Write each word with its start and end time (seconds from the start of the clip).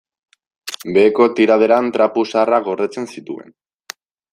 Beheko 0.95 1.29
tiraderan 1.41 1.93
trapu 1.99 2.27
zaharrak 2.33 2.69
gordetzen 2.71 3.11
zituen. 3.15 3.59